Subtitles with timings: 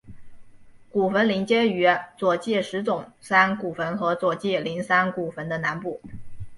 [0.89, 1.85] 古坟邻接于
[2.17, 6.01] 佐纪石冢山古坟和佐纪陵山古坟的南部。